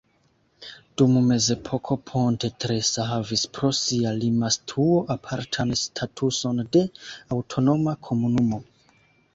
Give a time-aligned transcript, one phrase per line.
[1.01, 6.85] Dum mezepoko Ponte Tresa havis pro sia lima situo apartan statuson de
[7.39, 8.67] aŭtonoma komunumo.